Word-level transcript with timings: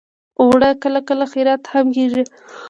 اوړه 0.41 0.69
کله 0.83 0.99
کله 1.07 1.25
خیرات 1.33 1.63
هم 1.71 1.85
کېږي 1.95 2.23